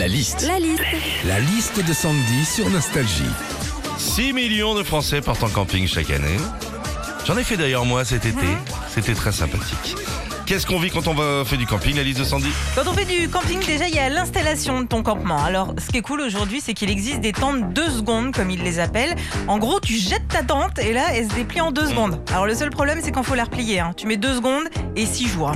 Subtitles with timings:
[0.00, 0.46] La liste.
[0.46, 0.82] La liste.
[1.26, 3.22] La liste de Sandy sur Nostalgie.
[3.98, 6.38] 6 millions de Français partent en camping chaque année.
[7.26, 8.46] J'en ai fait d'ailleurs moi cet été.
[8.88, 9.94] C'était très sympathique.
[10.46, 12.48] Qu'est-ce qu'on vit quand on va faire du camping, la liste de Sandy?
[12.74, 15.44] Quand on fait du camping, déjà, il y a l'installation de ton campement.
[15.44, 18.62] Alors, ce qui est cool aujourd'hui, c'est qu'il existe des tentes 2 secondes, comme ils
[18.62, 19.14] les appellent.
[19.48, 22.20] En gros, tu jettes ta tente et là, elle se déplie en 2 secondes.
[22.30, 23.80] Alors, le seul problème, c'est qu'il faut la replier.
[23.80, 23.92] hein.
[23.94, 24.64] Tu mets 2 secondes
[24.96, 25.52] et 6 jours.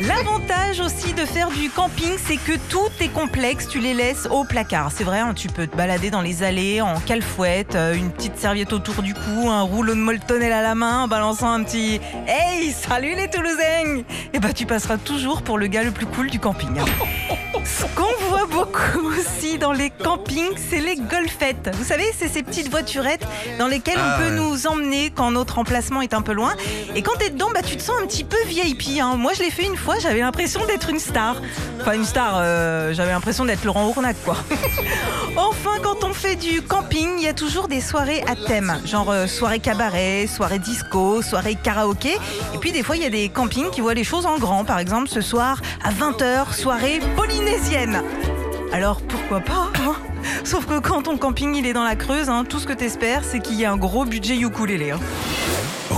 [0.00, 4.44] L'avantage aussi de faire du camping, c'est que tout est complexe, tu les laisses au
[4.44, 4.90] placard.
[4.94, 8.36] C'est vrai, hein, tu peux te balader dans les allées en calfouette, euh, une petite
[8.38, 12.00] serviette autour du cou, un rouleau de moltonel à la main, en balançant un petit
[12.26, 14.02] Hey, salut les Toulousains
[14.34, 16.78] Et bah tu passeras toujours pour le gars le plus cool du camping.
[16.78, 16.84] hein.
[17.64, 21.70] Ce qu'on voit beaucoup aussi dans les campings, c'est les golfettes.
[21.74, 23.26] Vous savez, c'est ces petites voiturettes
[23.58, 26.52] dans lesquelles Ah on peut nous emmener quand notre emplacement est un peu loin.
[26.96, 29.00] Et quand t'es dedans, bah, tu te sens un petit peu VIP.
[29.00, 29.16] hein.
[29.16, 31.36] Moi, je l'ai fait une fois, j'avais l'impression d'être une star.
[31.80, 34.36] Enfin, une star, euh, j'avais l'impression d'être Laurent Ournac, quoi.
[35.36, 38.80] enfin, quand on fait du camping, il y a toujours des soirées à thème.
[38.86, 42.16] Genre euh, soirée cabaret, soirée disco, soirée karaoké.
[42.54, 44.64] Et puis, des fois, il y a des campings qui voient les choses en grand.
[44.64, 48.02] Par exemple, ce soir, à 20h, soirée polynésienne.
[48.72, 49.94] Alors pourquoi pas hein?
[50.42, 53.22] Sauf que quand ton camping il est dans la Creuse, hein, tout ce que t'espères
[53.22, 54.90] c'est qu'il y ait un gros budget ukulélé.
[54.90, 54.98] hein.